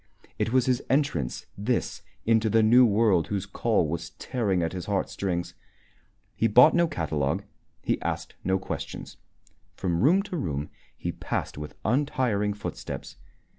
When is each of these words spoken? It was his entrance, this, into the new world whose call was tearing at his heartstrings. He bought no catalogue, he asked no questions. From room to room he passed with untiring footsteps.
It 0.39 0.51
was 0.51 0.65
his 0.65 0.81
entrance, 0.89 1.45
this, 1.55 2.01
into 2.25 2.49
the 2.49 2.63
new 2.63 2.87
world 2.87 3.27
whose 3.27 3.45
call 3.45 3.87
was 3.87 4.09
tearing 4.17 4.63
at 4.63 4.73
his 4.73 4.87
heartstrings. 4.87 5.53
He 6.35 6.47
bought 6.47 6.73
no 6.73 6.87
catalogue, 6.87 7.43
he 7.83 8.01
asked 8.01 8.33
no 8.43 8.57
questions. 8.57 9.17
From 9.75 10.01
room 10.01 10.23
to 10.23 10.37
room 10.37 10.71
he 10.97 11.11
passed 11.11 11.55
with 11.55 11.75
untiring 11.85 12.55
footsteps. 12.55 13.17